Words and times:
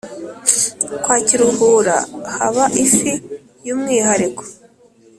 Kwakiruhura 1.03 1.95
haba 2.35 2.65
ifi 2.83 3.11
yumwihariko 3.67 4.43